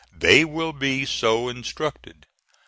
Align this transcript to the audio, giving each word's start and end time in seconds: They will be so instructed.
They 0.15 0.43
will 0.43 0.73
be 0.73 1.05
so 1.05 1.47
instructed. 1.47 2.25